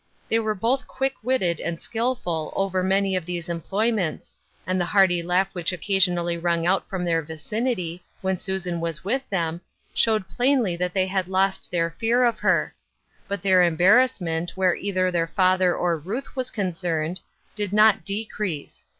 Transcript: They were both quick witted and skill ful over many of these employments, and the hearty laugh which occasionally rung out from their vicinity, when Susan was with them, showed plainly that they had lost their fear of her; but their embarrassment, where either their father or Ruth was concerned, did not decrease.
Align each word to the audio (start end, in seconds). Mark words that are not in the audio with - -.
They 0.29 0.39
were 0.39 0.55
both 0.55 0.87
quick 0.87 1.13
witted 1.21 1.59
and 1.59 1.79
skill 1.79 2.15
ful 2.15 2.51
over 2.55 2.81
many 2.81 3.15
of 3.15 3.27
these 3.27 3.47
employments, 3.49 4.35
and 4.65 4.81
the 4.81 4.85
hearty 4.85 5.21
laugh 5.21 5.49
which 5.53 5.71
occasionally 5.71 6.39
rung 6.39 6.65
out 6.65 6.89
from 6.89 7.05
their 7.05 7.21
vicinity, 7.21 8.03
when 8.21 8.39
Susan 8.39 8.79
was 8.81 9.03
with 9.05 9.29
them, 9.29 9.61
showed 9.93 10.27
plainly 10.27 10.75
that 10.75 10.95
they 10.95 11.05
had 11.05 11.27
lost 11.27 11.69
their 11.69 11.91
fear 11.99 12.23
of 12.23 12.39
her; 12.39 12.73
but 13.27 13.43
their 13.43 13.61
embarrassment, 13.61 14.57
where 14.57 14.75
either 14.75 15.11
their 15.11 15.27
father 15.27 15.75
or 15.75 15.99
Ruth 15.99 16.35
was 16.35 16.49
concerned, 16.49 17.21
did 17.53 17.71
not 17.71 18.03
decrease. 18.03 18.85